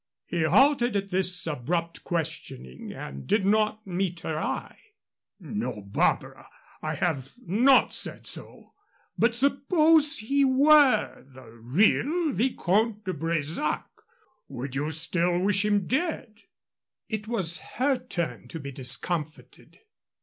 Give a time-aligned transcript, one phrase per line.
[0.25, 4.79] He halted at this abrupt questioning and did not meet her eye.
[5.39, 6.49] "No, Barbara,
[6.81, 8.73] I have not said so.
[9.15, 13.85] But suppose he were the real Vicomte de Bresac,
[14.47, 16.45] would you still wish him dead?"
[17.07, 19.81] It was her turn to be discomfited.